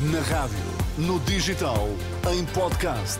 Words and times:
Na 0.00 0.20
rádio, 0.20 0.56
no 0.96 1.20
digital, 1.20 1.86
em 2.32 2.42
podcast. 2.54 3.18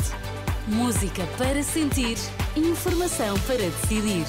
Música 0.66 1.26
para 1.36 1.62
sentir, 1.62 2.16
informação 2.56 3.38
para 3.40 3.58
decidir. 3.58 4.24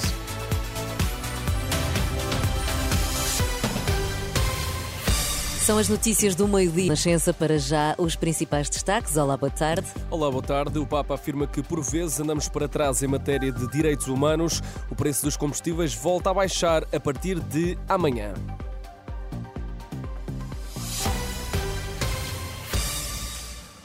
São 5.60 5.78
as 5.78 5.88
notícias 5.88 6.34
do 6.34 6.46
meio-dia. 6.46 6.90
Nascença 6.90 7.32
para 7.32 7.58
já 7.58 7.94
os 7.96 8.16
principais 8.16 8.68
destaques. 8.68 9.16
Olá, 9.16 9.34
boa 9.34 9.48
tarde. 9.48 9.86
Olá, 10.10 10.30
boa 10.30 10.42
tarde. 10.42 10.78
O 10.78 10.86
Papa 10.86 11.14
afirma 11.14 11.46
que 11.46 11.62
por 11.62 11.82
vezes 11.82 12.20
andamos 12.20 12.50
para 12.50 12.68
trás 12.68 13.02
em 13.02 13.06
matéria 13.06 13.50
de 13.50 13.66
direitos 13.68 14.08
humanos. 14.08 14.62
O 14.90 14.94
preço 14.94 15.22
dos 15.22 15.38
combustíveis 15.38 15.94
volta 15.94 16.28
a 16.28 16.34
baixar 16.34 16.84
a 16.92 17.00
partir 17.00 17.40
de 17.40 17.78
amanhã. 17.88 18.34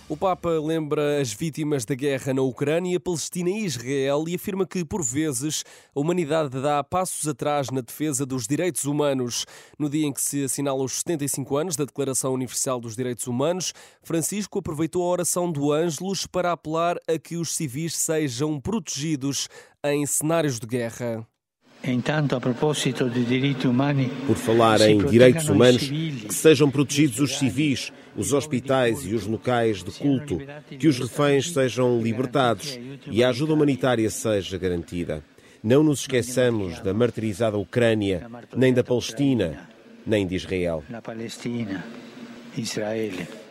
O 0.10 0.16
Papa 0.16 0.52
lembra 0.52 1.20
as 1.20 1.34
vítimas 1.34 1.84
da 1.84 1.94
guerra 1.94 2.34
na 2.34 2.42
Ucrânia, 2.42 2.98
Palestina 2.98 3.50
e 3.50 3.66
Israel 3.66 4.24
e 4.26 4.36
afirma 4.36 4.66
que, 4.66 4.86
por 4.86 5.04
vezes, 5.04 5.66
a 5.94 6.00
humanidade 6.00 6.62
dá 6.62 6.82
passos 6.82 7.28
atrás 7.28 7.70
na 7.70 7.82
defesa 7.82 8.26
dos 8.26 8.48
direitos 8.48 8.86
humanos. 8.86 9.46
No 9.78 9.90
dia 9.90 10.08
em 10.08 10.14
que 10.14 10.22
se 10.22 10.46
assinala 10.46 10.82
os 10.82 11.00
75 11.00 11.58
anos 11.58 11.76
da 11.76 11.84
Declaração 11.84 12.34
Universal 12.34 12.80
dos 12.80 12.96
Direitos 12.96 13.28
Humanos, 13.28 13.74
Francisco 14.02 14.60
aproveitou 14.60 15.04
a 15.04 15.12
oração 15.12 15.52
do 15.52 15.74
Ângelus 15.74 16.26
para 16.26 16.54
apelar 16.54 16.96
a 17.06 17.20
que 17.20 17.36
os 17.36 17.54
civis 17.54 17.94
sejam 17.94 18.62
protegidos 18.62 19.50
em 19.84 20.06
cenários 20.06 20.58
de 20.58 20.68
guerra. 20.68 21.28
Por 24.26 24.38
falar 24.38 24.80
em 24.82 25.06
direitos 25.06 25.50
humanos, 25.50 25.84
que 25.84 26.34
sejam 26.34 26.72
protegidos 26.72 27.20
os 27.20 27.38
civis, 27.38 27.92
os 28.18 28.34
hospitais 28.34 29.06
e 29.06 29.14
os 29.14 29.26
locais 29.26 29.84
de 29.84 29.92
culto, 29.92 30.40
que 30.78 30.88
os 30.88 31.00
reféns 31.00 31.54
sejam 31.54 32.02
libertados 32.02 32.80
e 33.10 33.24
a 33.24 33.30
ajuda 33.30 33.54
humanitária 33.54 34.10
seja 34.10 34.58
garantida. 34.58 35.24
Não 35.64 35.84
nos 35.84 36.02
esqueçamos 36.02 36.80
da 36.80 36.94
martirizada 36.94 37.58
Ucrânia, 37.58 38.28
nem 38.56 38.74
da 38.74 38.84
Palestina, 38.84 39.70
nem 40.06 40.26
de 40.26 40.36
Israel. 40.36 40.84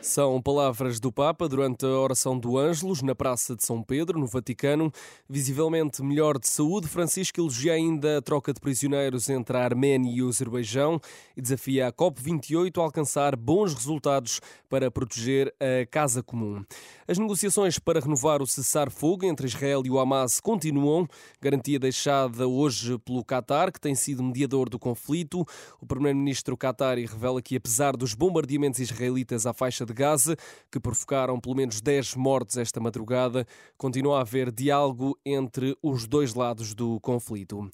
São 0.06 0.40
palavras 0.40 1.00
do 1.00 1.10
Papa 1.10 1.48
durante 1.48 1.84
a 1.84 1.88
oração 1.88 2.38
do 2.38 2.56
Ângelos 2.56 3.02
na 3.02 3.12
Praça 3.12 3.56
de 3.56 3.66
São 3.66 3.82
Pedro, 3.82 4.20
no 4.20 4.26
Vaticano. 4.28 4.92
Visivelmente 5.28 6.00
melhor 6.00 6.38
de 6.38 6.46
saúde, 6.46 6.86
Francisco 6.86 7.40
elogia 7.40 7.72
ainda 7.72 8.18
a 8.18 8.22
troca 8.22 8.54
de 8.54 8.60
prisioneiros 8.60 9.28
entre 9.28 9.56
a 9.56 9.64
Arménia 9.64 10.14
e 10.14 10.22
o 10.22 10.28
Azerbaijão 10.28 11.00
e 11.36 11.42
desafia 11.42 11.88
a 11.88 11.92
COP28 11.92 12.78
a 12.78 12.82
alcançar 12.82 13.34
bons 13.34 13.74
resultados 13.74 14.40
para 14.68 14.92
proteger 14.92 15.52
a 15.58 15.84
casa 15.86 16.22
comum. 16.22 16.64
As 17.08 17.18
negociações 17.18 17.76
para 17.78 17.98
renovar 17.98 18.40
o 18.40 18.46
cessar-fogo 18.46 19.26
entre 19.26 19.48
Israel 19.48 19.82
e 19.84 19.90
o 19.90 19.98
Hamas 19.98 20.38
continuam, 20.38 21.08
garantia 21.40 21.80
deixada 21.80 22.46
hoje 22.46 22.96
pelo 23.00 23.24
Qatar, 23.24 23.72
que 23.72 23.80
tem 23.80 23.94
sido 23.96 24.22
mediador 24.22 24.68
do 24.68 24.78
conflito. 24.78 25.44
O 25.80 25.86
primeiro-ministro 25.86 26.56
Qatari 26.56 27.06
revela 27.06 27.42
que, 27.42 27.56
apesar 27.56 27.96
dos 27.96 28.14
bombardeamentos 28.14 28.78
israelitas 28.78 29.46
à 29.46 29.52
faixa 29.52 29.84
de 29.84 29.95
Gaza, 29.96 30.36
que 30.70 30.78
provocaram 30.78 31.40
pelo 31.40 31.56
menos 31.56 31.80
10 31.80 32.14
mortes 32.16 32.58
esta 32.58 32.78
madrugada, 32.78 33.46
continua 33.78 34.18
a 34.18 34.20
haver 34.20 34.52
diálogo 34.52 35.18
entre 35.24 35.74
os 35.82 36.06
dois 36.06 36.34
lados 36.34 36.74
do 36.74 37.00
conflito. 37.00 37.68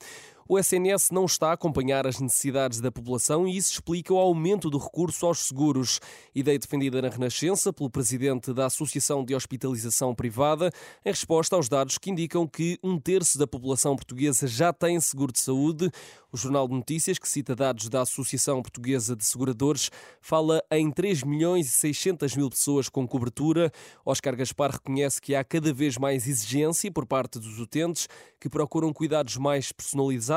O 0.48 0.58
SNS 0.58 1.10
não 1.12 1.24
está 1.24 1.50
a 1.50 1.52
acompanhar 1.52 2.06
as 2.06 2.18
necessidades 2.18 2.80
da 2.80 2.90
população 2.90 3.46
e 3.46 3.56
isso 3.56 3.72
explica 3.72 4.12
o 4.12 4.18
aumento 4.18 4.68
do 4.68 4.76
recurso 4.76 5.24
aos 5.24 5.46
seguros. 5.46 6.00
Ideia 6.34 6.58
defendida 6.58 7.00
na 7.00 7.08
Renascença 7.08 7.72
pelo 7.72 7.88
presidente 7.88 8.52
da 8.52 8.66
Associação 8.66 9.24
de 9.24 9.34
Hospitalização 9.34 10.14
Privada, 10.14 10.72
em 11.04 11.10
resposta 11.10 11.54
aos 11.54 11.68
dados 11.68 11.96
que 11.96 12.10
indicam 12.10 12.46
que 12.46 12.78
um 12.82 12.98
terço 12.98 13.38
da 13.38 13.46
população 13.46 13.94
portuguesa 13.94 14.48
já 14.48 14.72
tem 14.72 14.98
seguro 15.00 15.33
de 15.33 15.40
saúde. 15.40 15.90
O 16.33 16.36
Jornal 16.36 16.67
de 16.67 16.74
Notícias, 16.74 17.18
que 17.18 17.28
cita 17.28 17.55
dados 17.55 17.88
da 17.88 18.00
Associação 18.00 18.62
Portuguesa 18.62 19.14
de 19.14 19.24
Seguradores, 19.24 19.90
fala 20.20 20.62
em 20.70 20.90
3 20.90 21.22
milhões 21.24 21.67
e 21.67 21.70
600 21.70 22.34
mil 22.34 22.48
pessoas 22.48 22.88
com 22.88 23.06
cobertura. 23.06 23.70
Oscar 24.05 24.34
Gaspar 24.34 24.72
reconhece 24.72 25.20
que 25.20 25.34
há 25.34 25.44
cada 25.44 25.72
vez 25.74 25.98
mais 25.98 26.27
exigência 26.27 26.90
por 26.90 27.06
parte 27.06 27.38
dos 27.38 27.58
utentes 27.58 28.08
que 28.40 28.48
procuram 28.48 28.92
cuidados 28.92 29.36
mais 29.36 29.70
personalizados 29.70 30.33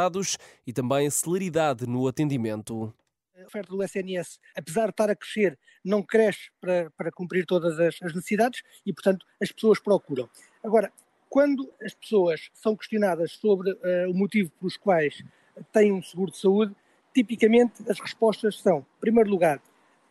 e 0.66 0.74
também 0.74 1.10
celeridade 1.10 1.88
no 1.88 2.08
atendimento. 2.08 2.94
A 3.38 3.46
oferta 3.46 3.70
do 3.70 3.84
SNS, 3.84 4.40
apesar 4.56 4.86
de 4.86 4.92
estar 4.92 5.10
a 5.10 5.16
crescer, 5.16 5.60
não 5.84 6.02
cresce 6.02 6.50
para, 6.60 6.90
para 6.92 7.12
cumprir 7.12 7.46
todas 7.46 7.80
as, 7.80 7.96
as 8.02 8.14
necessidades 8.14 8.62
e, 8.86 8.94
portanto, 8.94 9.26
as 9.42 9.52
pessoas 9.52 9.80
procuram. 9.80 10.30
Agora, 10.64 10.92
quando 11.30 11.70
as 11.82 11.94
pessoas 11.94 12.50
são 12.54 12.76
questionadas 12.76 13.34
sobre 13.34 13.72
uh, 13.72 14.10
o 14.10 14.14
motivo 14.14 14.50
pelos 14.52 14.78
quais 14.78 15.22
têm 15.72 15.92
um 15.92 16.02
seguro 16.02 16.32
de 16.32 16.38
saúde, 16.38 16.74
tipicamente 17.14 17.84
as 17.90 18.00
respostas 18.00 18.60
são, 18.60 18.80
em 18.80 19.00
primeiro 19.00 19.30
lugar, 19.30 19.62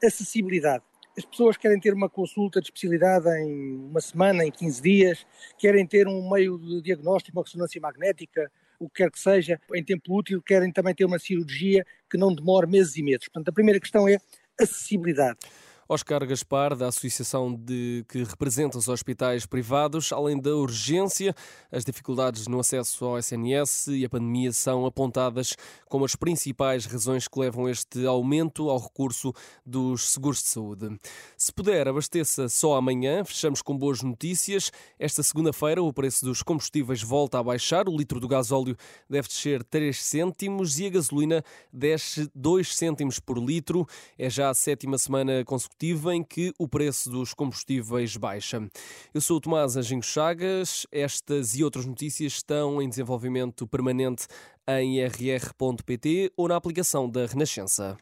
acessibilidade. 0.02 0.84
As 1.16 1.24
pessoas 1.24 1.56
querem 1.56 1.78
ter 1.78 1.94
uma 1.94 2.08
consulta 2.08 2.60
de 2.60 2.66
especialidade 2.66 3.28
em 3.38 3.76
uma 3.86 4.00
semana, 4.00 4.44
em 4.44 4.50
15 4.50 4.82
dias, 4.82 5.26
querem 5.56 5.86
ter 5.86 6.08
um 6.08 6.28
meio 6.28 6.58
de 6.58 6.82
diagnóstico, 6.82 7.38
uma 7.38 7.44
ressonância 7.44 7.80
magnética, 7.80 8.50
o 8.78 8.88
que 8.88 9.02
quer 9.02 9.10
que 9.10 9.18
seja, 9.18 9.60
em 9.74 9.84
tempo 9.84 10.16
útil, 10.16 10.42
querem 10.42 10.72
também 10.72 10.94
ter 10.94 11.04
uma 11.04 11.18
cirurgia 11.18 11.84
que 12.10 12.16
não 12.16 12.34
demore 12.34 12.66
meses 12.66 12.96
e 12.96 13.02
meses. 13.02 13.28
Portanto, 13.28 13.48
a 13.48 13.52
primeira 13.52 13.80
questão 13.80 14.08
é 14.08 14.18
acessibilidade. 14.60 15.38
Oscar 15.88 16.26
Gaspar, 16.26 16.74
da 16.74 16.88
associação 16.88 17.54
de, 17.54 18.04
que 18.08 18.24
representa 18.24 18.78
os 18.78 18.88
hospitais 18.88 19.44
privados, 19.44 20.12
além 20.12 20.40
da 20.40 20.54
urgência, 20.54 21.34
as 21.70 21.84
dificuldades 21.84 22.46
no 22.46 22.58
acesso 22.58 23.04
ao 23.04 23.18
SNS 23.18 23.88
e 23.88 24.04
a 24.04 24.08
pandemia 24.08 24.52
são 24.52 24.86
apontadas 24.86 25.54
como 25.88 26.06
as 26.06 26.16
principais 26.16 26.86
razões 26.86 27.28
que 27.28 27.38
levam 27.38 27.68
este 27.68 28.06
aumento 28.06 28.70
ao 28.70 28.78
recurso 28.78 29.32
dos 29.64 30.12
seguros 30.12 30.42
de 30.42 30.48
saúde. 30.48 30.98
Se 31.36 31.52
puder, 31.52 31.86
abasteça 31.86 32.48
só 32.48 32.76
amanhã. 32.76 33.22
Fechamos 33.22 33.60
com 33.60 33.76
boas 33.76 34.02
notícias. 34.02 34.72
Esta 34.98 35.22
segunda-feira, 35.22 35.82
o 35.82 35.92
preço 35.92 36.24
dos 36.24 36.42
combustíveis 36.42 37.02
volta 37.02 37.38
a 37.38 37.42
baixar. 37.42 37.88
O 37.88 37.96
litro 37.96 38.18
do 38.18 38.26
gasóleo 38.26 38.76
deve 39.08 39.28
descer 39.28 39.62
3 39.62 40.00
cêntimos 40.00 40.78
e 40.78 40.86
a 40.86 40.90
gasolina 40.90 41.44
desce 41.72 42.30
2 42.34 42.74
cêntimos 42.74 43.18
por 43.18 43.38
litro. 43.38 43.86
É 44.18 44.30
já 44.30 44.48
a 44.48 44.54
sétima 44.54 44.96
semana 44.96 45.44
consecutiva 45.44 45.73
em 46.12 46.22
que 46.22 46.52
o 46.58 46.68
preço 46.68 47.10
dos 47.10 47.34
combustíveis 47.34 48.16
baixa. 48.16 48.66
Eu 49.12 49.20
sou 49.20 49.36
o 49.36 49.40
Tomás 49.40 49.76
Anjinho 49.76 50.02
Chagas. 50.02 50.86
Estas 50.90 51.54
e 51.54 51.64
outras 51.64 51.84
notícias 51.86 52.34
estão 52.34 52.80
em 52.80 52.88
desenvolvimento 52.88 53.66
permanente 53.66 54.26
em 54.66 55.04
rr.pt 55.04 56.32
ou 56.36 56.48
na 56.48 56.56
aplicação 56.56 57.08
da 57.08 57.26
Renascença. 57.26 57.96